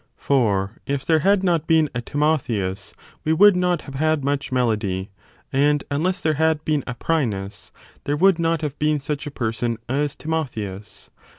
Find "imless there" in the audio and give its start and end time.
5.91-6.33